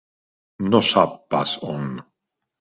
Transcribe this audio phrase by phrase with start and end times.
[0.69, 1.87] No sap pas on.